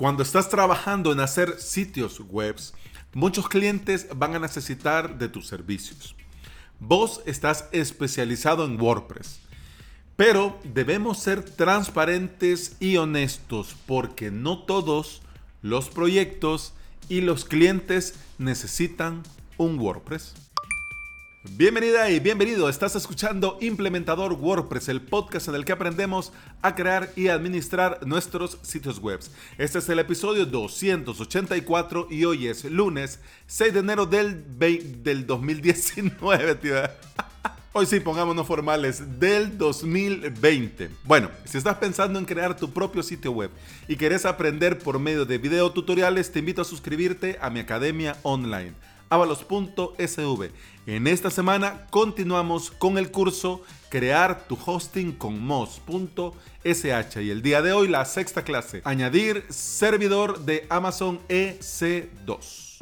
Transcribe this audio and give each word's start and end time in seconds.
Cuando 0.00 0.22
estás 0.22 0.48
trabajando 0.48 1.12
en 1.12 1.20
hacer 1.20 1.60
sitios 1.60 2.20
web, 2.20 2.56
muchos 3.12 3.50
clientes 3.50 4.06
van 4.16 4.34
a 4.34 4.38
necesitar 4.38 5.18
de 5.18 5.28
tus 5.28 5.46
servicios. 5.46 6.16
Vos 6.78 7.20
estás 7.26 7.68
especializado 7.70 8.64
en 8.64 8.80
WordPress, 8.80 9.40
pero 10.16 10.58
debemos 10.64 11.18
ser 11.18 11.42
transparentes 11.42 12.78
y 12.80 12.96
honestos 12.96 13.76
porque 13.84 14.30
no 14.30 14.60
todos 14.60 15.20
los 15.60 15.90
proyectos 15.90 16.72
y 17.10 17.20
los 17.20 17.44
clientes 17.44 18.14
necesitan 18.38 19.22
un 19.58 19.78
WordPress. 19.78 20.32
Bienvenida 21.42 22.10
y 22.10 22.20
bienvenido. 22.20 22.68
Estás 22.68 22.96
escuchando 22.96 23.56
Implementador 23.62 24.34
WordPress, 24.34 24.90
el 24.90 25.00
podcast 25.00 25.48
en 25.48 25.54
el 25.54 25.64
que 25.64 25.72
aprendemos 25.72 26.34
a 26.60 26.74
crear 26.74 27.10
y 27.16 27.28
administrar 27.28 28.06
nuestros 28.06 28.58
sitios 28.60 28.98
web. 28.98 29.20
Este 29.56 29.78
es 29.78 29.88
el 29.88 30.00
episodio 30.00 30.44
284 30.44 32.08
y 32.10 32.26
hoy 32.26 32.46
es 32.48 32.66
lunes 32.66 33.20
6 33.46 33.72
de 33.72 33.80
enero 33.80 34.04
del, 34.04 34.44
del 34.58 35.26
2019, 35.26 36.56
tío. 36.56 36.74
Hoy 37.72 37.86
sí, 37.86 38.00
pongámonos 38.00 38.46
formales, 38.46 39.18
del 39.18 39.56
2020. 39.56 40.90
Bueno, 41.04 41.30
si 41.44 41.56
estás 41.56 41.76
pensando 41.76 42.18
en 42.18 42.26
crear 42.26 42.54
tu 42.54 42.70
propio 42.70 43.02
sitio 43.02 43.30
web 43.30 43.50
y 43.88 43.96
querés 43.96 44.26
aprender 44.26 44.78
por 44.78 44.98
medio 44.98 45.24
de 45.24 45.38
video 45.38 45.70
tutoriales, 45.70 46.32
te 46.32 46.40
invito 46.40 46.60
a 46.60 46.66
suscribirte 46.66 47.38
a 47.40 47.48
mi 47.48 47.60
academia 47.60 48.16
online 48.24 48.74
avalos.sv. 49.10 50.50
En 50.86 51.06
esta 51.06 51.30
semana 51.30 51.86
continuamos 51.90 52.70
con 52.70 52.96
el 52.96 53.10
curso 53.10 53.60
Crear 53.90 54.46
tu 54.46 54.56
hosting 54.64 55.12
con 55.12 55.44
Moz.sh 55.44 57.20
y 57.20 57.30
el 57.30 57.42
día 57.42 57.60
de 57.60 57.72
hoy 57.72 57.88
la 57.88 58.04
sexta 58.04 58.44
clase, 58.44 58.82
añadir 58.84 59.44
servidor 59.50 60.44
de 60.44 60.64
Amazon 60.70 61.18
EC2. 61.28 62.78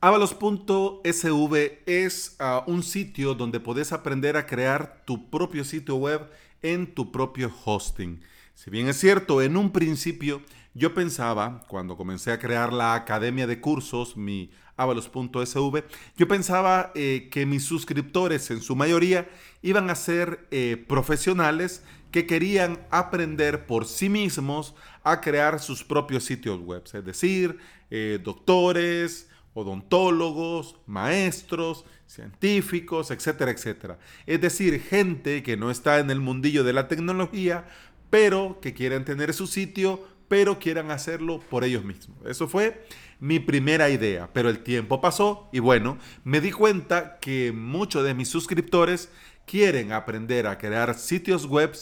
Avalos.sv 0.00 1.82
es 1.86 2.36
ah, 2.40 2.64
un 2.66 2.82
sitio 2.82 3.34
donde 3.34 3.60
puedes 3.60 3.92
aprender 3.92 4.36
a 4.36 4.46
crear 4.46 5.02
tu 5.04 5.30
propio 5.30 5.64
sitio 5.64 5.96
web 5.96 6.28
en 6.60 6.92
tu 6.92 7.12
propio 7.12 7.52
hosting. 7.64 8.20
Si 8.62 8.70
bien 8.70 8.86
es 8.86 8.96
cierto, 9.00 9.42
en 9.42 9.56
un 9.56 9.72
principio 9.72 10.40
yo 10.72 10.94
pensaba, 10.94 11.64
cuando 11.66 11.96
comencé 11.96 12.30
a 12.30 12.38
crear 12.38 12.72
la 12.72 12.94
academia 12.94 13.48
de 13.48 13.60
cursos, 13.60 14.16
mi 14.16 14.52
avalos.sv, 14.76 15.82
yo 16.16 16.28
pensaba 16.28 16.92
eh, 16.94 17.28
que 17.32 17.44
mis 17.44 17.64
suscriptores 17.64 18.52
en 18.52 18.62
su 18.62 18.76
mayoría 18.76 19.28
iban 19.62 19.90
a 19.90 19.96
ser 19.96 20.46
eh, 20.52 20.76
profesionales 20.88 21.82
que 22.12 22.24
querían 22.24 22.78
aprender 22.92 23.66
por 23.66 23.84
sí 23.84 24.08
mismos 24.08 24.76
a 25.02 25.20
crear 25.20 25.58
sus 25.58 25.82
propios 25.82 26.22
sitios 26.22 26.60
web, 26.60 26.84
es 26.84 27.04
decir, 27.04 27.58
eh, 27.90 28.20
doctores, 28.22 29.28
odontólogos, 29.54 30.76
maestros, 30.86 31.84
científicos, 32.06 33.10
etcétera, 33.10 33.50
etcétera. 33.50 33.98
Es 34.26 34.40
decir, 34.40 34.80
gente 34.80 35.42
que 35.42 35.56
no 35.56 35.70
está 35.70 35.98
en 35.98 36.10
el 36.10 36.20
mundillo 36.20 36.62
de 36.64 36.72
la 36.72 36.88
tecnología, 36.88 37.66
pero 38.12 38.60
que 38.60 38.74
quieren 38.74 39.06
tener 39.06 39.32
su 39.32 39.46
sitio, 39.46 40.06
pero 40.28 40.58
quieran 40.58 40.90
hacerlo 40.90 41.40
por 41.48 41.64
ellos 41.64 41.82
mismos. 41.82 42.18
Eso 42.26 42.46
fue 42.46 42.86
mi 43.20 43.40
primera 43.40 43.88
idea, 43.88 44.28
pero 44.34 44.50
el 44.50 44.62
tiempo 44.62 45.00
pasó 45.00 45.48
y 45.50 45.60
bueno, 45.60 45.96
me 46.22 46.42
di 46.42 46.52
cuenta 46.52 47.18
que 47.20 47.52
muchos 47.52 48.04
de 48.04 48.12
mis 48.12 48.28
suscriptores 48.28 49.08
quieren 49.46 49.92
aprender 49.92 50.46
a 50.46 50.58
crear 50.58 50.94
sitios 50.98 51.46
web 51.46 51.72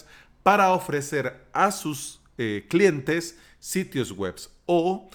para 0.44 0.70
ofrecer 0.70 1.48
a 1.52 1.72
sus 1.72 2.20
eh, 2.38 2.64
clientes 2.70 3.36
sitios 3.58 4.12
web 4.12 4.36
o 4.66 5.10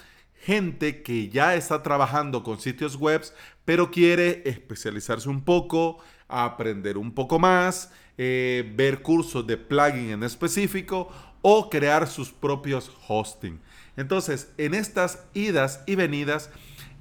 gente 0.46 1.02
que 1.02 1.28
ya 1.28 1.56
está 1.56 1.82
trabajando 1.82 2.44
con 2.44 2.60
sitios 2.60 2.94
web, 2.94 3.20
pero 3.64 3.90
quiere 3.90 4.42
especializarse 4.44 5.28
un 5.28 5.42
poco, 5.42 5.98
aprender 6.28 6.98
un 6.98 7.10
poco 7.10 7.40
más, 7.40 7.90
eh, 8.16 8.72
ver 8.76 9.02
cursos 9.02 9.44
de 9.44 9.56
plugin 9.56 10.10
en 10.10 10.22
específico 10.22 11.10
o 11.42 11.68
crear 11.68 12.06
sus 12.06 12.30
propios 12.30 12.92
hosting. 13.08 13.58
Entonces, 13.96 14.52
en 14.56 14.74
estas 14.74 15.24
idas 15.34 15.82
y 15.84 15.96
venidas, 15.96 16.50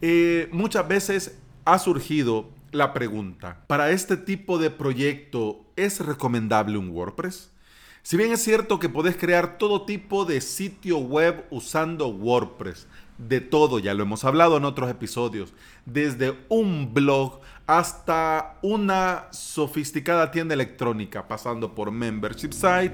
eh, 0.02 0.50
muchas 0.52 0.88
veces 0.88 1.38
ha 1.66 1.78
surgido 1.78 2.50
la 2.72 2.94
pregunta, 2.94 3.64
¿para 3.68 3.92
este 3.92 4.18
tipo 4.18 4.58
de 4.58 4.72
proyecto 4.72 5.64
es 5.76 6.00
recomendable 6.00 6.80
un 6.80 6.90
WordPress? 6.90 7.52
Si 8.06 8.18
bien 8.18 8.32
es 8.32 8.44
cierto 8.44 8.78
que 8.78 8.88
podés 8.88 9.18
crear 9.18 9.58
todo 9.58 9.82
tipo 9.82 10.26
de 10.26 10.40
sitio 10.40 11.00
web 11.00 11.44
usando 11.50 12.08
WordPress, 12.08 12.88
de 13.18 13.42
todo, 13.42 13.80
ya 13.80 13.96
lo 13.96 14.04
hemos 14.04 14.24
hablado 14.26 14.58
en 14.58 14.66
otros 14.66 14.92
episodios, 14.92 15.56
desde 15.88 16.38
un 16.48 16.94
blog 16.94 17.42
hasta 17.66 18.60
una 18.62 19.26
sofisticada 19.32 20.30
tienda 20.30 20.54
electrónica, 20.54 21.28
pasando 21.28 21.74
por 21.74 21.90
membership 21.90 22.52
site, 22.52 22.94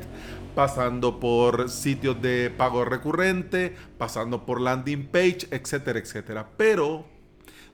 pasando 0.55 1.19
por 1.19 1.69
sitios 1.69 2.21
de 2.21 2.49
pago 2.49 2.85
recurrente, 2.85 3.75
pasando 3.97 4.45
por 4.45 4.61
landing 4.61 5.07
page, 5.07 5.45
etcétera, 5.51 5.99
etcétera. 5.99 6.51
Pero 6.55 7.05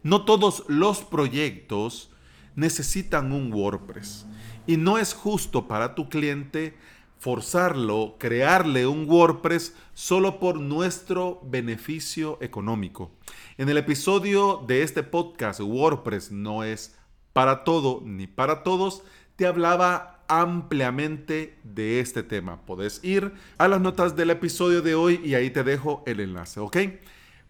no 0.02 0.26
todos 0.26 0.64
los 0.68 1.04
proyectos 1.04 2.10
necesitan 2.56 3.32
un 3.32 3.54
WordPress 3.54 4.26
y 4.66 4.78
no 4.78 4.98
es 4.98 5.14
justo 5.14 5.68
para 5.68 5.94
tu 5.94 6.10
cliente 6.10 6.76
forzarlo, 7.20 8.16
crearle 8.20 8.88
un 8.88 9.10
WordPress 9.10 9.76
solo 9.94 10.40
por 10.40 10.60
nuestro 10.60 11.42
beneficio 11.44 12.38
económico. 12.42 13.12
En 13.58 13.70
el 13.70 13.78
episodio 13.78 14.64
de 14.68 14.84
este 14.84 15.04
podcast, 15.04 15.60
WordPress 15.60 16.32
no 16.32 16.64
es 16.64 16.96
para 17.34 17.64
todo 17.64 18.02
ni 18.06 18.28
para 18.28 18.64
todos, 18.64 19.04
te 19.36 19.46
hablaba 19.46 20.24
ampliamente 20.28 21.58
de 21.64 22.00
este 22.00 22.24
tema. 22.24 22.66
Podés 22.66 23.04
ir 23.04 23.34
a 23.58 23.68
las 23.68 23.82
notas 23.82 24.16
del 24.16 24.30
episodio 24.30 24.82
de 24.82 24.96
hoy 24.96 25.22
y 25.24 25.36
ahí 25.36 25.50
te 25.50 25.64
dejo 25.64 26.04
el 26.06 26.20
enlace, 26.20 26.60
¿ok? 26.60 26.78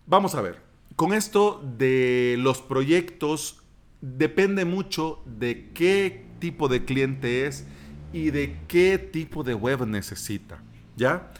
Vamos 0.05 0.35
a 0.35 0.41
ver. 0.41 0.61
Con 0.95 1.13
esto 1.13 1.61
de 1.77 2.35
los 2.39 2.61
proyectos 2.61 3.61
depende 4.01 4.65
mucho 4.65 5.21
de 5.25 5.69
qué 5.73 6.25
tipo 6.39 6.67
de 6.67 6.85
cliente 6.85 7.45
es 7.45 7.65
y 8.13 8.31
de 8.31 8.57
qué 8.67 8.97
tipo 8.97 9.43
de 9.43 9.53
web 9.53 9.85
necesita, 9.85 10.61
¿ya? 10.95 11.31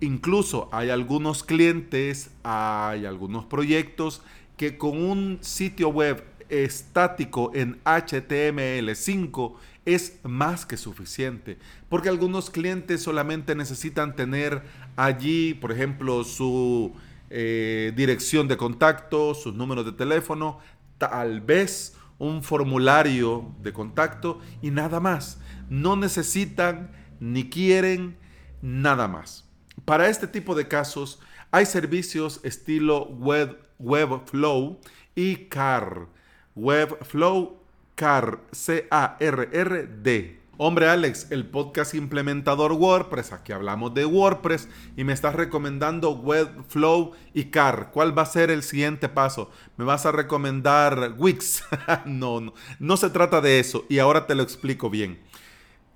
Incluso 0.00 0.68
hay 0.72 0.90
algunos 0.90 1.42
clientes, 1.42 2.30
hay 2.42 3.04
algunos 3.04 3.44
proyectos 3.44 4.22
que 4.56 4.78
con 4.78 5.02
un 5.02 5.38
sitio 5.40 5.88
web 5.88 6.24
estático 6.48 7.52
en 7.54 7.82
HTML5 7.84 9.54
es 9.84 10.18
más 10.22 10.66
que 10.66 10.76
suficiente, 10.76 11.58
porque 11.88 12.08
algunos 12.08 12.50
clientes 12.50 13.02
solamente 13.02 13.54
necesitan 13.54 14.14
tener 14.14 14.62
allí, 14.96 15.54
por 15.54 15.72
ejemplo, 15.72 16.24
su 16.24 16.92
eh, 17.30 17.92
dirección 17.96 18.48
de 18.48 18.56
contacto, 18.56 19.34
sus 19.34 19.54
números 19.54 19.84
de 19.84 19.92
teléfono, 19.92 20.58
tal 20.98 21.40
vez 21.40 21.94
un 22.18 22.42
formulario 22.42 23.54
de 23.62 23.72
contacto 23.72 24.40
y 24.62 24.70
nada 24.70 25.00
más. 25.00 25.40
No 25.68 25.96
necesitan 25.96 26.90
ni 27.20 27.48
quieren 27.48 28.16
nada 28.62 29.08
más. 29.08 29.48
Para 29.84 30.08
este 30.08 30.26
tipo 30.26 30.54
de 30.54 30.68
casos 30.68 31.20
hay 31.50 31.66
servicios 31.66 32.40
estilo 32.42 33.06
Web, 33.06 33.58
Webflow 33.78 34.80
y 35.14 35.46
CAR. 35.46 36.08
Webflow 36.54 37.58
CAR, 37.94 38.40
C-A-R-R-D. 38.52 40.38
Hombre 40.60 40.88
Alex, 40.88 41.28
el 41.30 41.46
podcast 41.46 41.94
implementador 41.94 42.72
WordPress, 42.72 43.32
aquí 43.32 43.52
hablamos 43.52 43.94
de 43.94 44.04
WordPress 44.04 44.68
y 44.96 45.04
me 45.04 45.12
estás 45.12 45.36
recomendando 45.36 46.10
Webflow 46.10 47.12
y 47.32 47.44
CAR. 47.44 47.92
¿Cuál 47.92 48.18
va 48.18 48.22
a 48.22 48.26
ser 48.26 48.50
el 48.50 48.64
siguiente 48.64 49.08
paso? 49.08 49.52
¿Me 49.76 49.84
vas 49.84 50.04
a 50.04 50.10
recomendar 50.10 51.14
Wix? 51.16 51.62
no, 52.06 52.40
no, 52.40 52.54
no 52.80 52.96
se 52.96 53.08
trata 53.10 53.40
de 53.40 53.60
eso 53.60 53.86
y 53.88 54.00
ahora 54.00 54.26
te 54.26 54.34
lo 54.34 54.42
explico 54.42 54.90
bien. 54.90 55.20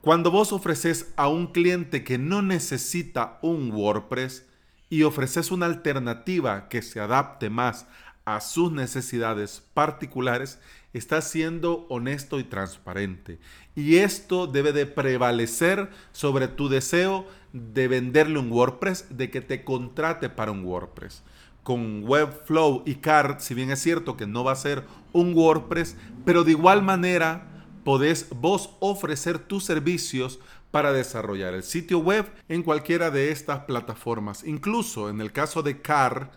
Cuando 0.00 0.30
vos 0.30 0.52
ofreces 0.52 1.12
a 1.16 1.26
un 1.26 1.48
cliente 1.48 2.04
que 2.04 2.18
no 2.18 2.40
necesita 2.40 3.40
un 3.42 3.72
WordPress 3.72 4.46
y 4.88 5.02
ofreces 5.02 5.50
una 5.50 5.66
alternativa 5.66 6.68
que 6.68 6.82
se 6.82 7.00
adapte 7.00 7.50
más 7.50 7.88
a 8.24 8.40
sus 8.40 8.72
necesidades 8.72 9.62
particulares, 9.74 10.58
estás 10.92 11.28
siendo 11.28 11.86
honesto 11.88 12.38
y 12.38 12.44
transparente. 12.44 13.38
Y 13.74 13.96
esto 13.96 14.46
debe 14.46 14.72
de 14.72 14.86
prevalecer 14.86 15.90
sobre 16.12 16.48
tu 16.48 16.68
deseo 16.68 17.26
de 17.52 17.88
venderle 17.88 18.38
un 18.38 18.50
WordPress, 18.50 19.06
de 19.10 19.30
que 19.30 19.40
te 19.40 19.64
contrate 19.64 20.28
para 20.28 20.52
un 20.52 20.64
WordPress. 20.64 21.22
Con 21.62 22.04
Webflow 22.04 22.82
y 22.86 22.96
Card, 22.96 23.38
si 23.38 23.54
bien 23.54 23.70
es 23.70 23.80
cierto 23.80 24.16
que 24.16 24.26
no 24.26 24.44
va 24.44 24.52
a 24.52 24.56
ser 24.56 24.84
un 25.12 25.34
WordPress, 25.34 25.96
pero 26.24 26.44
de 26.44 26.52
igual 26.52 26.82
manera 26.82 27.48
podés 27.84 28.28
vos 28.30 28.70
ofrecer 28.80 29.38
tus 29.38 29.64
servicios 29.64 30.40
para 30.70 30.92
desarrollar 30.92 31.54
el 31.54 31.62
sitio 31.62 31.98
web 31.98 32.26
en 32.48 32.62
cualquiera 32.62 33.10
de 33.10 33.30
estas 33.30 33.60
plataformas. 33.60 34.42
Incluso 34.44 35.08
en 35.10 35.20
el 35.20 35.30
caso 35.30 35.62
de 35.62 35.80
CAR, 35.80 36.32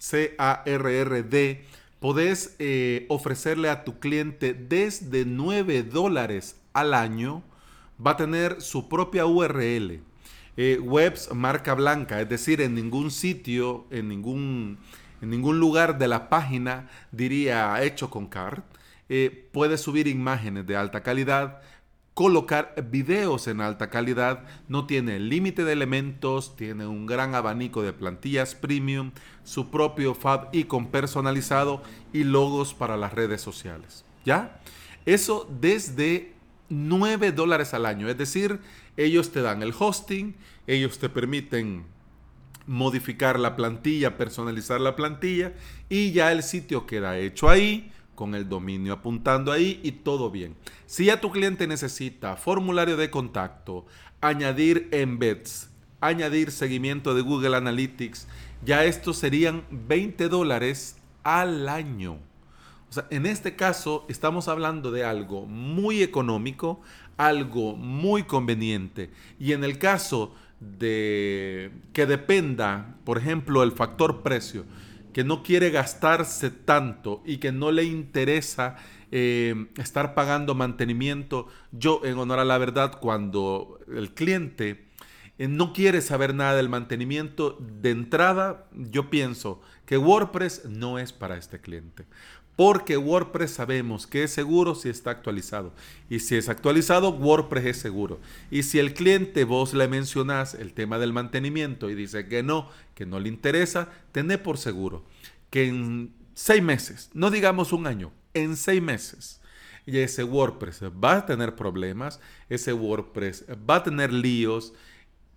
C-A-R-R-D, 0.00 1.62
podés 2.00 2.56
eh, 2.58 3.06
ofrecerle 3.08 3.68
a 3.68 3.84
tu 3.84 4.00
cliente 4.00 4.54
desde 4.54 5.24
9 5.24 5.82
dólares 5.84 6.56
al 6.72 6.94
año, 6.94 7.42
va 8.04 8.12
a 8.12 8.16
tener 8.16 8.60
su 8.60 8.88
propia 8.88 9.26
URL. 9.26 10.00
Eh, 10.56 10.78
webs 10.82 11.32
marca 11.32 11.74
blanca, 11.74 12.20
es 12.20 12.28
decir, 12.28 12.60
en 12.60 12.74
ningún 12.74 13.10
sitio, 13.10 13.86
en 13.90 14.08
ningún, 14.08 14.78
en 15.20 15.30
ningún 15.30 15.60
lugar 15.60 15.98
de 15.98 16.08
la 16.08 16.28
página 16.28 16.88
diría 17.12 17.82
hecho 17.82 18.10
con 18.10 18.26
CAR. 18.26 18.64
Eh, 19.08 19.48
puedes 19.52 19.80
subir 19.80 20.06
imágenes 20.06 20.66
de 20.66 20.76
alta 20.76 21.02
calidad, 21.02 21.60
colocar 22.14 22.74
videos 22.90 23.46
en 23.46 23.60
alta 23.60 23.88
calidad, 23.88 24.44
no 24.68 24.86
tiene 24.86 25.18
límite 25.18 25.64
de 25.64 25.72
elementos, 25.72 26.56
tiene 26.56 26.86
un 26.86 27.06
gran 27.06 27.34
abanico 27.34 27.82
de 27.82 27.92
plantillas 27.92 28.54
premium, 28.54 29.12
su 29.44 29.70
propio 29.70 30.14
Fab 30.14 30.48
Icon 30.52 30.88
personalizado 30.88 31.82
y 32.12 32.24
logos 32.24 32.74
para 32.74 32.96
las 32.96 33.14
redes 33.14 33.40
sociales. 33.40 34.04
¿Ya? 34.24 34.60
Eso 35.06 35.48
desde 35.60 36.34
9 36.68 37.32
dólares 37.32 37.74
al 37.74 37.86
año, 37.86 38.08
es 38.08 38.18
decir, 38.18 38.60
ellos 38.96 39.32
te 39.32 39.40
dan 39.40 39.62
el 39.62 39.72
hosting, 39.76 40.36
ellos 40.66 40.98
te 40.98 41.08
permiten 41.08 41.84
modificar 42.66 43.38
la 43.40 43.56
plantilla, 43.56 44.16
personalizar 44.16 44.80
la 44.80 44.94
plantilla 44.94 45.54
y 45.88 46.12
ya 46.12 46.30
el 46.30 46.42
sitio 46.42 46.86
queda 46.86 47.18
hecho 47.18 47.48
ahí 47.48 47.90
con 48.20 48.34
el 48.34 48.50
dominio 48.50 48.92
apuntando 48.92 49.50
ahí 49.50 49.80
y 49.82 49.92
todo 49.92 50.30
bien. 50.30 50.54
Si 50.84 51.06
ya 51.06 51.22
tu 51.22 51.30
cliente 51.30 51.66
necesita 51.66 52.36
formulario 52.36 52.98
de 52.98 53.08
contacto, 53.08 53.86
añadir 54.20 54.90
embeds, 54.92 55.70
añadir 56.02 56.50
seguimiento 56.50 57.14
de 57.14 57.22
Google 57.22 57.56
Analytics, 57.56 58.28
ya 58.62 58.84
estos 58.84 59.16
serían 59.16 59.64
20 59.70 60.28
dólares 60.28 60.98
al 61.22 61.66
año. 61.70 62.18
O 62.90 62.92
sea, 62.92 63.06
en 63.08 63.24
este 63.24 63.56
caso 63.56 64.04
estamos 64.10 64.48
hablando 64.48 64.90
de 64.90 65.02
algo 65.02 65.46
muy 65.46 66.02
económico, 66.02 66.82
algo 67.16 67.74
muy 67.74 68.24
conveniente. 68.24 69.08
Y 69.38 69.52
en 69.52 69.64
el 69.64 69.78
caso 69.78 70.34
de 70.60 71.72
que 71.94 72.04
dependa, 72.04 72.96
por 73.04 73.16
ejemplo, 73.16 73.62
el 73.62 73.72
factor 73.72 74.20
precio, 74.20 74.66
que 75.12 75.24
no 75.24 75.42
quiere 75.42 75.70
gastarse 75.70 76.50
tanto 76.50 77.22
y 77.24 77.38
que 77.38 77.52
no 77.52 77.72
le 77.72 77.84
interesa 77.84 78.76
eh, 79.10 79.66
estar 79.76 80.14
pagando 80.14 80.54
mantenimiento. 80.54 81.48
Yo, 81.72 82.00
en 82.04 82.18
honor 82.18 82.38
a 82.38 82.44
la 82.44 82.58
verdad, 82.58 82.98
cuando 83.00 83.80
el 83.92 84.14
cliente 84.14 84.86
eh, 85.38 85.48
no 85.48 85.72
quiere 85.72 86.00
saber 86.00 86.34
nada 86.34 86.54
del 86.54 86.68
mantenimiento, 86.68 87.58
de 87.60 87.90
entrada 87.90 88.68
yo 88.72 89.10
pienso 89.10 89.60
que 89.86 89.98
WordPress 89.98 90.66
no 90.66 90.98
es 90.98 91.12
para 91.12 91.36
este 91.36 91.60
cliente. 91.60 92.04
Porque 92.56 92.96
WordPress 92.98 93.52
sabemos 93.52 94.06
que 94.06 94.24
es 94.24 94.32
seguro 94.32 94.74
si 94.74 94.90
está 94.90 95.10
actualizado. 95.10 95.72
Y 96.10 96.18
si 96.20 96.36
es 96.36 96.48
actualizado, 96.48 97.10
WordPress 97.10 97.66
es 97.66 97.76
seguro. 97.78 98.20
Y 98.50 98.64
si 98.64 98.78
el 98.78 98.92
cliente 98.92 99.44
vos 99.44 99.72
le 99.72 99.88
mencionás 99.88 100.54
el 100.54 100.74
tema 100.74 100.98
del 100.98 101.12
mantenimiento 101.12 101.88
y 101.88 101.94
dice 101.94 102.28
que 102.28 102.42
no, 102.42 102.68
que 102.94 103.06
no 103.06 103.18
le 103.18 103.28
interesa, 103.28 103.88
tené 104.12 104.36
por 104.36 104.58
seguro 104.58 105.04
que 105.50 105.66
en 105.66 106.14
seis 106.34 106.62
meses, 106.62 107.10
no 107.12 107.30
digamos 107.30 107.72
un 107.72 107.86
año, 107.86 108.12
en 108.34 108.56
seis 108.56 108.80
meses, 108.80 109.40
ese 109.86 110.24
WordPress 110.24 110.82
va 111.02 111.16
a 111.16 111.26
tener 111.26 111.56
problemas, 111.56 112.20
ese 112.48 112.72
WordPress 112.72 113.44
va 113.68 113.76
a 113.76 113.82
tener 113.82 114.12
líos. 114.12 114.72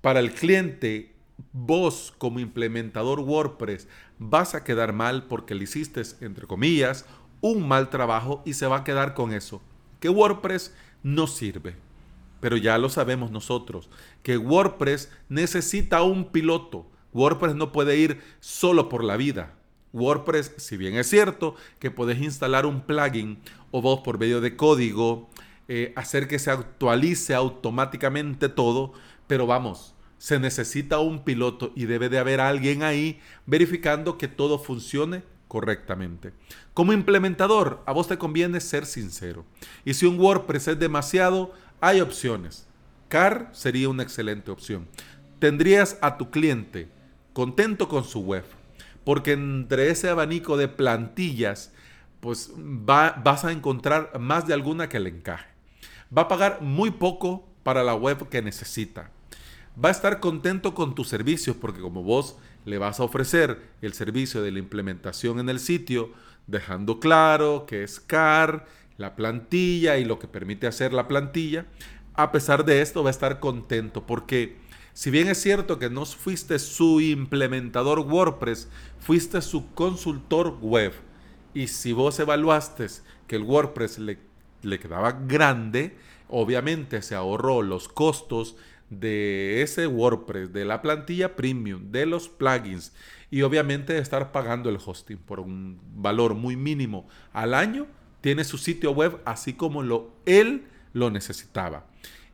Para 0.01 0.19
el 0.19 0.33
cliente, 0.33 1.13
vos 1.51 2.13
como 2.17 2.39
implementador 2.39 3.19
WordPress 3.19 3.87
vas 4.29 4.55
a 4.55 4.63
quedar 4.63 4.93
mal 4.93 5.27
porque 5.27 5.55
le 5.55 5.63
hiciste, 5.63 6.01
entre 6.21 6.47
comillas, 6.47 7.05
un 7.41 7.67
mal 7.67 7.89
trabajo 7.89 8.41
y 8.45 8.53
se 8.53 8.67
va 8.67 8.77
a 8.77 8.83
quedar 8.83 9.13
con 9.13 9.33
eso, 9.33 9.61
que 9.99 10.09
WordPress 10.09 10.73
no 11.03 11.27
sirve. 11.27 11.75
Pero 12.39 12.57
ya 12.57 12.77
lo 12.77 12.89
sabemos 12.89 13.31
nosotros, 13.31 13.89
que 14.21 14.37
WordPress 14.37 15.11
necesita 15.29 16.03
un 16.03 16.25
piloto. 16.31 16.85
WordPress 17.13 17.55
no 17.55 17.71
puede 17.71 17.97
ir 17.97 18.21
solo 18.39 18.89
por 18.89 19.03
la 19.03 19.17
vida. 19.17 19.53
WordPress, 19.93 20.53
si 20.57 20.75
bien 20.75 20.95
es 20.95 21.09
cierto 21.09 21.55
que 21.79 21.91
puedes 21.91 22.19
instalar 22.21 22.65
un 22.65 22.81
plugin 22.81 23.39
o 23.71 23.81
vos 23.81 24.01
por 24.01 24.17
medio 24.19 24.41
de 24.41 24.55
código 24.55 25.29
eh, 25.67 25.93
hacer 25.95 26.27
que 26.27 26.39
se 26.39 26.51
actualice 26.51 27.33
automáticamente 27.33 28.49
todo, 28.49 28.93
pero 29.27 29.47
vamos, 29.47 29.92
se 30.23 30.39
necesita 30.39 30.99
un 30.99 31.25
piloto 31.25 31.73
y 31.75 31.83
debe 31.83 32.07
de 32.07 32.17
haber 32.17 32.39
alguien 32.39 32.81
ahí 32.81 33.19
verificando 33.45 34.17
que 34.17 34.29
todo 34.29 34.57
funcione 34.57 35.21
correctamente. 35.49 36.31
Como 36.73 36.93
implementador, 36.93 37.83
a 37.85 37.91
vos 37.91 38.07
te 38.07 38.17
conviene 38.17 38.61
ser 38.61 38.85
sincero. 38.85 39.43
Y 39.83 39.95
si 39.95 40.05
un 40.05 40.17
WordPress 40.17 40.69
es 40.69 40.79
demasiado, 40.79 41.51
hay 41.81 41.99
opciones. 41.99 42.67
CAR 43.09 43.49
sería 43.51 43.89
una 43.89 44.03
excelente 44.03 44.49
opción. 44.49 44.87
Tendrías 45.39 45.97
a 45.99 46.17
tu 46.17 46.31
cliente 46.31 46.87
contento 47.33 47.89
con 47.89 48.05
su 48.05 48.21
web, 48.21 48.45
porque 49.03 49.33
entre 49.33 49.89
ese 49.89 50.07
abanico 50.07 50.55
de 50.55 50.69
plantillas, 50.69 51.73
pues 52.21 52.49
vas 52.55 53.43
a 53.43 53.51
encontrar 53.51 54.17
más 54.21 54.47
de 54.47 54.53
alguna 54.53 54.87
que 54.87 55.01
le 55.01 55.09
encaje. 55.09 55.49
Va 56.17 56.21
a 56.21 56.27
pagar 56.29 56.61
muy 56.61 56.91
poco 56.91 57.45
para 57.63 57.83
la 57.83 57.93
web 57.93 58.29
que 58.29 58.41
necesita. 58.41 59.11
Va 59.81 59.89
a 59.89 59.91
estar 59.91 60.19
contento 60.19 60.75
con 60.75 60.93
tus 60.93 61.07
servicios 61.07 61.55
porque 61.55 61.81
como 61.81 62.03
vos 62.03 62.37
le 62.65 62.77
vas 62.77 62.99
a 62.99 63.03
ofrecer 63.03 63.59
el 63.81 63.93
servicio 63.93 64.41
de 64.41 64.51
la 64.51 64.59
implementación 64.59 65.39
en 65.39 65.49
el 65.49 65.59
sitio, 65.59 66.11
dejando 66.45 66.99
claro 66.99 67.65
que 67.65 67.83
es 67.83 67.99
CAR, 67.99 68.67
la 68.97 69.15
plantilla 69.15 69.97
y 69.97 70.05
lo 70.05 70.19
que 70.19 70.27
permite 70.27 70.67
hacer 70.67 70.93
la 70.93 71.07
plantilla. 71.07 71.65
A 72.13 72.31
pesar 72.31 72.65
de 72.65 72.81
esto 72.81 73.03
va 73.03 73.09
a 73.09 73.11
estar 73.11 73.39
contento 73.39 74.05
porque 74.05 74.57
si 74.93 75.09
bien 75.09 75.27
es 75.27 75.41
cierto 75.41 75.79
que 75.79 75.89
no 75.89 76.05
fuiste 76.05 76.59
su 76.59 77.01
implementador 77.01 77.99
WordPress, 78.01 78.69
fuiste 78.99 79.41
su 79.41 79.73
consultor 79.73 80.59
web. 80.61 80.93
Y 81.55 81.67
si 81.67 81.93
vos 81.93 82.19
evaluaste 82.19 82.87
que 83.25 83.37
el 83.37 83.41
WordPress 83.41 83.97
le, 83.97 84.19
le 84.61 84.79
quedaba 84.79 85.13
grande, 85.13 85.97
obviamente 86.29 87.01
se 87.01 87.15
ahorró 87.15 87.63
los 87.63 87.87
costos 87.89 88.55
de 88.99 89.61
ese 89.61 89.87
WordPress, 89.87 90.53
de 90.53 90.65
la 90.65 90.81
plantilla 90.81 91.35
premium, 91.35 91.91
de 91.91 92.05
los 92.05 92.29
plugins 92.29 92.93
y 93.29 93.41
obviamente 93.41 93.97
estar 93.97 94.31
pagando 94.31 94.69
el 94.69 94.77
hosting 94.83 95.17
por 95.17 95.39
un 95.39 95.79
valor 95.95 96.35
muy 96.35 96.55
mínimo 96.55 97.07
al 97.31 97.53
año, 97.53 97.87
tiene 98.21 98.43
su 98.43 98.57
sitio 98.57 98.91
web 98.91 99.19
así 99.25 99.53
como 99.53 99.83
lo, 99.83 100.13
él 100.25 100.65
lo 100.93 101.09
necesitaba. 101.09 101.87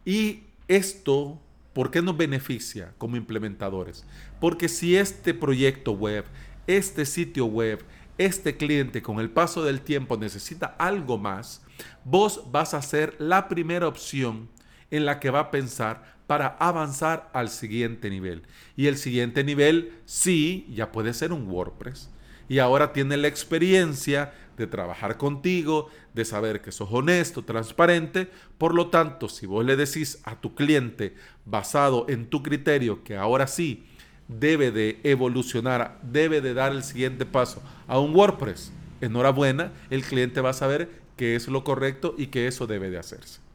Y 0.05 0.43
esto, 0.67 1.41
¿por 1.73 1.89
qué 1.89 2.01
nos 2.01 2.17
beneficia 2.17 2.93
como 2.97 3.15
implementadores? 3.15 4.05
Porque 4.39 4.69
si 4.69 4.97
este 4.97 5.33
proyecto 5.33 5.93
web, 5.93 6.25
este 6.67 7.05
sitio 7.05 7.45
web, 7.45 7.83
este 8.17 8.57
cliente 8.57 9.01
con 9.01 9.19
el 9.19 9.29
paso 9.29 9.63
del 9.63 9.81
tiempo 9.81 10.17
necesita 10.17 10.75
algo 10.77 11.17
más, 11.17 11.63
vos 12.03 12.43
vas 12.51 12.73
a 12.73 12.81
ser 12.81 13.15
la 13.19 13.47
primera 13.47 13.87
opción 13.87 14.49
en 14.91 15.05
la 15.05 15.19
que 15.19 15.29
va 15.29 15.39
a 15.39 15.51
pensar 15.51 16.18
para 16.29 16.57
avanzar 16.59 17.27
al 17.33 17.49
siguiente 17.49 18.07
nivel. 18.07 18.43
Y 18.77 18.85
el 18.85 18.97
siguiente 18.97 19.43
nivel 19.43 19.93
sí, 20.05 20.67
ya 20.69 20.91
puede 20.91 21.15
ser 21.15 21.33
un 21.33 21.49
WordPress. 21.49 22.11
Y 22.47 22.59
ahora 22.59 22.93
tiene 22.93 23.17
la 23.17 23.27
experiencia 23.27 24.31
de 24.55 24.67
trabajar 24.67 25.17
contigo, 25.17 25.89
de 26.13 26.25
saber 26.25 26.61
que 26.61 26.71
sos 26.71 26.89
honesto, 26.91 27.45
transparente. 27.45 28.29
Por 28.59 28.75
lo 28.75 28.89
tanto, 28.91 29.27
si 29.27 29.47
vos 29.47 29.65
le 29.65 29.75
decís 29.75 30.19
a 30.23 30.39
tu 30.39 30.53
cliente, 30.53 31.15
basado 31.45 32.05
en 32.07 32.27
tu 32.27 32.43
criterio, 32.43 33.03
que 33.03 33.17
ahora 33.17 33.47
sí 33.47 33.87
debe 34.27 34.69
de 34.69 34.99
evolucionar, 35.01 35.97
debe 36.03 36.41
de 36.41 36.53
dar 36.53 36.73
el 36.73 36.83
siguiente 36.83 37.25
paso 37.25 37.63
a 37.87 37.97
un 37.97 38.15
WordPress, 38.15 38.71
enhorabuena, 39.01 39.71
el 39.89 40.03
cliente 40.03 40.41
va 40.41 40.51
a 40.51 40.53
saber 40.53 40.91
que 41.17 41.35
es 41.35 41.47
lo 41.47 41.63
correcto 41.63 42.13
y 42.19 42.27
que 42.27 42.45
eso 42.45 42.67
debe 42.67 42.91
de 42.91 42.99
hacerse. 42.99 43.48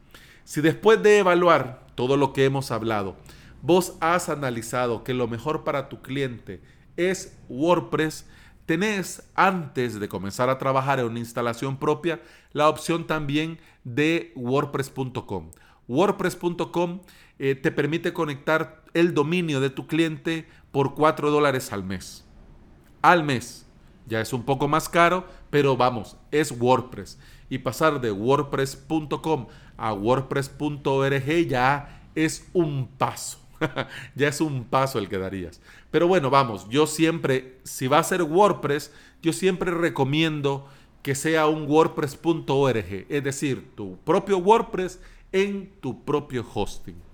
Si 0.45 0.61
después 0.61 1.01
de 1.01 1.17
evaluar 1.17 1.87
todo 1.95 2.17
lo 2.17 2.31
que 2.31 2.45
hemos 2.45 2.69
hablado, 2.69 3.17
vos 3.63 3.97
has 3.99 4.29
analizado 4.29 5.03
que 5.03 5.15
lo 5.15 5.27
mejor 5.27 5.63
para 5.63 5.89
tu 5.89 6.03
cliente 6.03 6.61
es 6.97 7.35
WordPress, 7.49 8.27
tenés 8.67 9.27
antes 9.33 9.99
de 9.99 10.07
comenzar 10.07 10.49
a 10.49 10.59
trabajar 10.59 10.99
en 10.99 11.07
una 11.07 11.17
instalación 11.17 11.77
propia 11.77 12.21
la 12.53 12.69
opción 12.69 13.07
también 13.07 13.57
de 13.83 14.33
wordpress.com. 14.35 15.49
WordPress.com 15.87 16.99
eh, 17.39 17.55
te 17.55 17.71
permite 17.71 18.13
conectar 18.13 18.83
el 18.93 19.15
dominio 19.15 19.59
de 19.59 19.71
tu 19.71 19.87
cliente 19.87 20.47
por 20.71 20.93
4 20.93 21.31
dólares 21.31 21.73
al 21.73 21.83
mes. 21.83 22.23
Al 23.01 23.23
mes. 23.23 23.65
Ya 24.05 24.21
es 24.21 24.31
un 24.31 24.43
poco 24.43 24.67
más 24.67 24.89
caro, 24.89 25.25
pero 25.49 25.75
vamos, 25.75 26.17
es 26.29 26.51
WordPress. 26.51 27.17
Y 27.49 27.59
pasar 27.59 28.01
de 28.01 28.11
wordpress.com 28.11 29.47
a 29.77 29.93
wordpress.org 29.93 31.47
ya 31.47 32.01
es 32.15 32.47
un 32.53 32.87
paso. 32.87 33.39
ya 34.15 34.27
es 34.27 34.41
un 34.41 34.65
paso 34.65 34.99
el 34.99 35.09
que 35.09 35.17
darías. 35.17 35.61
Pero 35.91 36.07
bueno, 36.07 36.29
vamos, 36.29 36.67
yo 36.69 36.87
siempre, 36.87 37.59
si 37.63 37.87
va 37.87 37.99
a 37.99 38.03
ser 38.03 38.23
WordPress, 38.23 38.91
yo 39.21 39.33
siempre 39.33 39.71
recomiendo 39.71 40.67
que 41.01 41.15
sea 41.15 41.47
un 41.47 41.69
wordpress.org, 41.69 43.05
es 43.09 43.23
decir, 43.23 43.71
tu 43.75 43.97
propio 43.99 44.39
WordPress 44.39 44.99
en 45.31 45.71
tu 45.79 46.03
propio 46.03 46.45
hosting. 46.53 47.05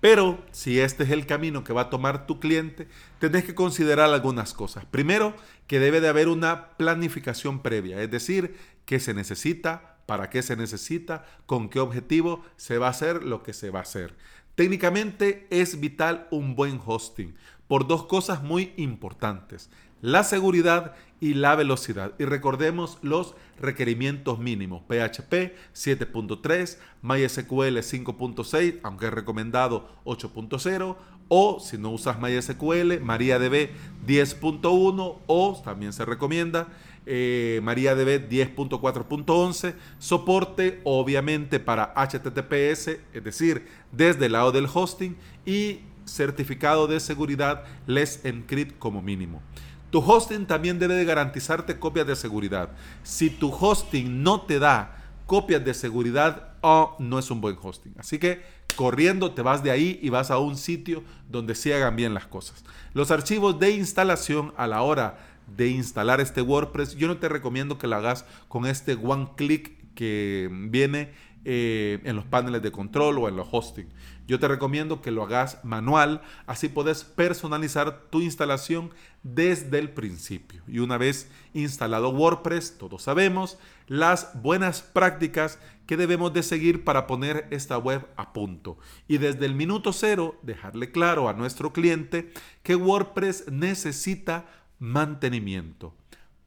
Pero 0.00 0.42
si 0.50 0.80
este 0.80 1.04
es 1.04 1.10
el 1.10 1.26
camino 1.26 1.62
que 1.62 1.74
va 1.74 1.82
a 1.82 1.90
tomar 1.90 2.26
tu 2.26 2.40
cliente, 2.40 2.88
tenés 3.18 3.44
que 3.44 3.54
considerar 3.54 4.10
algunas 4.10 4.54
cosas. 4.54 4.86
Primero, 4.86 5.34
que 5.66 5.78
debe 5.78 6.00
de 6.00 6.08
haber 6.08 6.28
una 6.28 6.70
planificación 6.78 7.60
previa, 7.60 8.02
es 8.02 8.10
decir, 8.10 8.56
qué 8.84 9.00
se 9.00 9.14
necesita, 9.14 9.98
para 10.06 10.30
qué 10.30 10.42
se 10.42 10.56
necesita, 10.56 11.24
con 11.46 11.68
qué 11.68 11.80
objetivo 11.80 12.44
se 12.56 12.78
va 12.78 12.88
a 12.88 12.90
hacer 12.90 13.22
lo 13.24 13.42
que 13.42 13.52
se 13.52 13.70
va 13.70 13.80
a 13.80 13.82
hacer. 13.82 14.16
Técnicamente 14.54 15.46
es 15.50 15.80
vital 15.80 16.26
un 16.30 16.56
buen 16.56 16.80
hosting 16.84 17.34
por 17.68 17.86
dos 17.86 18.06
cosas 18.06 18.42
muy 18.42 18.72
importantes, 18.76 19.70
la 20.02 20.24
seguridad 20.24 20.94
y 21.20 21.34
la 21.34 21.54
velocidad. 21.54 22.14
Y 22.18 22.24
recordemos 22.24 22.98
los 23.02 23.34
requerimientos 23.60 24.38
mínimos. 24.38 24.82
PHP 24.82 25.54
7.3, 25.74 26.78
MySQL 27.02 27.78
5.6, 27.78 28.80
aunque 28.82 29.06
es 29.06 29.12
recomendado 29.12 29.88
8.0, 30.04 30.96
o 31.28 31.60
si 31.60 31.78
no 31.78 31.90
usas 31.90 32.18
MySQL, 32.18 33.00
MariaDB 33.00 33.70
10.1 34.04 35.18
o 35.26 35.62
también 35.64 35.92
se 35.92 36.04
recomienda 36.04 36.66
eh, 37.06 37.60
MariaDB 37.62 38.28
10.4.11, 38.28 39.74
soporte 39.98 40.80
obviamente 40.84 41.60
para 41.60 41.92
HTTPS, 41.94 42.98
es 43.12 43.24
decir, 43.24 43.66
desde 43.92 44.26
el 44.26 44.32
lado 44.32 44.52
del 44.52 44.68
hosting 44.72 45.16
y 45.44 45.80
certificado 46.04 46.86
de 46.86 47.00
seguridad 47.00 47.64
Let's 47.86 48.24
Encrypt 48.24 48.78
como 48.78 49.02
mínimo. 49.02 49.42
Tu 49.90 49.98
hosting 49.98 50.46
también 50.46 50.78
debe 50.78 50.94
de 50.94 51.04
garantizarte 51.04 51.78
copias 51.78 52.06
de 52.06 52.14
seguridad. 52.14 52.70
Si 53.02 53.28
tu 53.28 53.52
hosting 53.52 54.22
no 54.22 54.42
te 54.42 54.58
da 54.58 54.96
copias 55.26 55.64
de 55.64 55.74
seguridad, 55.74 56.54
oh, 56.60 56.96
no 56.98 57.18
es 57.18 57.30
un 57.30 57.40
buen 57.40 57.56
hosting. 57.60 57.94
Así 57.98 58.18
que 58.18 58.42
corriendo 58.76 59.32
te 59.32 59.42
vas 59.42 59.62
de 59.62 59.70
ahí 59.70 59.98
y 60.02 60.08
vas 60.08 60.30
a 60.30 60.38
un 60.38 60.56
sitio 60.56 61.02
donde 61.28 61.54
se 61.54 61.74
hagan 61.74 61.96
bien 61.96 62.14
las 62.14 62.26
cosas. 62.26 62.64
Los 62.94 63.10
archivos 63.10 63.58
de 63.58 63.72
instalación 63.72 64.54
a 64.56 64.66
la 64.66 64.82
hora 64.82 65.18
de 65.56 65.68
instalar 65.68 66.20
este 66.20 66.42
WordPress, 66.42 66.96
yo 66.96 67.08
no 67.08 67.18
te 67.18 67.28
recomiendo 67.28 67.78
que 67.78 67.86
lo 67.86 67.96
hagas 67.96 68.24
con 68.48 68.66
este 68.66 68.94
one 68.94 69.30
click 69.36 69.94
que 69.94 70.48
viene 70.50 71.12
eh, 71.44 72.00
en 72.04 72.16
los 72.16 72.26
paneles 72.26 72.62
de 72.62 72.70
control 72.70 73.18
o 73.18 73.28
en 73.28 73.36
los 73.36 73.48
hosting. 73.50 73.88
Yo 74.26 74.38
te 74.38 74.46
recomiendo 74.46 75.00
que 75.00 75.10
lo 75.10 75.22
hagas 75.22 75.58
manual, 75.64 76.20
así 76.46 76.68
puedes 76.68 77.02
personalizar 77.02 78.02
tu 78.10 78.20
instalación 78.20 78.90
desde 79.22 79.78
el 79.78 79.90
principio. 79.90 80.62
Y 80.68 80.80
una 80.80 80.98
vez 80.98 81.30
instalado 81.54 82.10
WordPress, 82.10 82.76
todos 82.78 83.02
sabemos 83.02 83.58
las 83.86 84.40
buenas 84.40 84.82
prácticas 84.82 85.58
que 85.86 85.96
debemos 85.96 86.32
de 86.32 86.44
seguir 86.44 86.84
para 86.84 87.06
poner 87.06 87.48
esta 87.50 87.76
web 87.78 88.06
a 88.16 88.32
punto. 88.32 88.78
Y 89.08 89.18
desde 89.18 89.46
el 89.46 89.54
minuto 89.54 89.92
cero, 89.92 90.38
dejarle 90.42 90.92
claro 90.92 91.28
a 91.28 91.32
nuestro 91.32 91.72
cliente 91.72 92.32
que 92.62 92.76
WordPress 92.76 93.50
necesita 93.50 94.46
mantenimiento. 94.80 95.94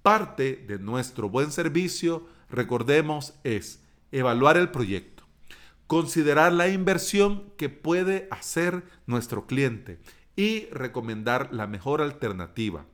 Parte 0.02 0.66
de 0.68 0.80
nuestro 0.80 1.30
buen 1.30 1.52
servicio, 1.52 2.28
recordemos, 2.50 3.36
es 3.46 3.82
evaluar 4.12 4.58
el 4.58 4.70
proyecto, 4.70 5.24
considerar 5.88 6.52
la 6.52 6.68
inversión 6.68 7.46
que 7.58 7.70
puede 7.70 8.28
hacer 8.30 8.84
nuestro 9.08 9.48
cliente 9.48 10.00
y 10.36 10.66
recomendar 10.72 11.54
la 11.54 11.68
mejor 11.68 12.02
alternativa. 12.02 12.86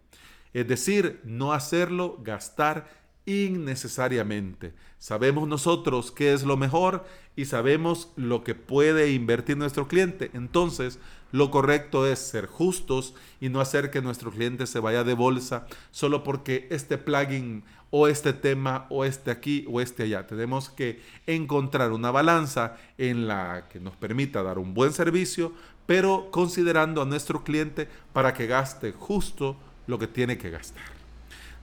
Es 0.53 0.67
decir, 0.67 1.19
no 1.23 1.53
hacerlo 1.53 2.19
gastar 2.21 2.89
innecesariamente. 3.25 4.73
Sabemos 4.97 5.47
nosotros 5.47 6.11
qué 6.11 6.33
es 6.33 6.43
lo 6.43 6.57
mejor 6.57 7.05
y 7.35 7.45
sabemos 7.45 8.11
lo 8.15 8.43
que 8.43 8.55
puede 8.55 9.11
invertir 9.11 9.57
nuestro 9.57 9.87
cliente. 9.87 10.31
Entonces, 10.33 10.99
lo 11.31 11.51
correcto 11.51 12.07
es 12.07 12.19
ser 12.19 12.47
justos 12.47 13.13
y 13.39 13.49
no 13.49 13.61
hacer 13.61 13.91
que 13.91 14.01
nuestro 14.01 14.31
cliente 14.31 14.67
se 14.67 14.79
vaya 14.79 15.03
de 15.03 15.13
bolsa 15.13 15.67
solo 15.91 16.23
porque 16.23 16.67
este 16.71 16.97
plugin 16.97 17.63
o 17.91 18.07
este 18.07 18.33
tema 18.33 18.85
o 18.89 19.05
este 19.05 19.31
aquí 19.31 19.65
o 19.69 19.81
este 19.81 20.03
allá. 20.03 20.27
Tenemos 20.27 20.69
que 20.69 21.01
encontrar 21.27 21.91
una 21.91 22.11
balanza 22.11 22.77
en 22.97 23.27
la 23.27 23.67
que 23.69 23.79
nos 23.79 23.95
permita 23.95 24.43
dar 24.43 24.59
un 24.59 24.73
buen 24.73 24.93
servicio, 24.93 25.53
pero 25.85 26.29
considerando 26.31 27.01
a 27.01 27.05
nuestro 27.05 27.43
cliente 27.43 27.87
para 28.13 28.33
que 28.33 28.47
gaste 28.47 28.91
justo 28.91 29.57
lo 29.87 29.97
que 29.97 30.07
tiene 30.07 30.37
que 30.37 30.51
gastar. 30.51 30.83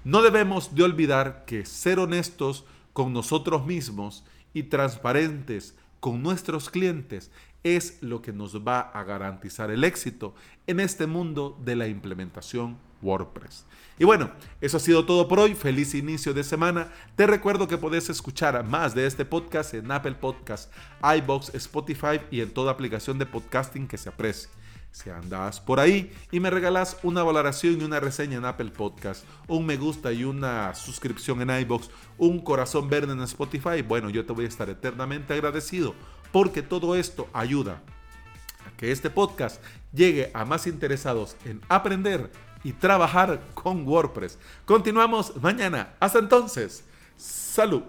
No 0.05 0.23
debemos 0.23 0.75
de 0.75 0.83
olvidar 0.83 1.45
que 1.47 1.65
ser 1.65 1.99
honestos 1.99 2.65
con 2.93 3.13
nosotros 3.13 3.67
mismos 3.67 4.25
y 4.55 4.65
transparentes 4.65 5.75
con 6.07 6.23
nuestros 6.23 6.71
clientes 6.71 7.33
es 7.65 8.01
lo 8.01 8.23
que 8.23 8.33
nos 8.33 8.65
va 8.65 8.79
a 8.79 9.03
garantizar 9.03 9.73
el 9.73 9.83
éxito 9.83 10.37
en 10.69 10.79
este 10.79 11.09
mundo 11.09 11.61
de 11.65 11.75
la 11.75 11.89
implementación 11.89 12.79
WordPress. 13.03 13.67
Y 13.99 14.05
bueno, 14.05 14.31
eso 14.61 14.77
ha 14.77 14.81
sido 14.81 15.05
todo 15.05 15.27
por 15.27 15.41
hoy. 15.41 15.57
Feliz 15.57 15.97
inicio 15.97 16.33
de 16.33 16.45
semana. 16.45 16.93
Te 17.17 17.27
recuerdo 17.27 17.67
que 17.67 17.77
podés 17.77 18.09
escuchar 18.09 18.63
más 18.63 18.95
de 18.95 19.05
este 19.05 19.25
podcast 19.25 19.75
en 19.75 19.91
Apple 19.91 20.15
Podcasts, 20.15 20.71
iBox, 21.03 21.53
Spotify 21.57 22.21
y 22.31 22.41
en 22.41 22.55
toda 22.55 22.71
aplicación 22.71 23.19
de 23.19 23.27
podcasting 23.27 23.89
que 23.89 23.99
se 23.99 24.09
aprecie. 24.09 24.49
Si 24.97 25.11
andas 25.11 25.61
por 25.61 25.79
ahí 25.79 26.11
y 26.33 26.41
me 26.41 26.49
regalas 26.49 26.97
una 27.03 27.23
valoración 27.23 27.79
y 27.79 27.85
una 27.85 28.01
reseña 28.01 28.39
en 28.39 28.47
Apple 28.47 28.71
Podcast, 28.71 29.27
un 29.47 29.67
me 29.67 29.77
gusta 29.77 30.11
y 30.11 30.25
una 30.25 30.75
suscripción 30.75 31.43
en 31.43 31.51
iBox, 31.61 31.91
un 32.17 32.41
corazón 32.41 32.89
verde 32.89 33.13
en 33.13 33.21
Spotify, 33.21 33.83
bueno, 33.87 34.09
yo 34.09 34.25
te 34.25 34.33
voy 34.33 34.47
a 34.47 34.49
estar 34.49 34.71
eternamente 34.71 35.35
agradecido 35.35 35.95
porque 36.33 36.63
todo 36.63 36.97
esto 36.97 37.29
ayuda 37.35 37.83
a 38.67 38.75
que 38.79 38.91
este 38.91 39.11
podcast 39.11 39.63
llegue 39.93 40.31
a 40.33 40.47
más 40.47 40.67
interesados 40.67 41.37
en 41.45 41.61
aprender 41.69 42.31
y 42.65 42.73
trabajar 42.73 43.43
con 43.53 43.87
WordPress. 43.87 44.39
Continuamos 44.65 45.37
mañana. 45.43 45.95
Hasta 46.01 46.21
entonces. 46.21 46.85
Salud. 47.19 47.83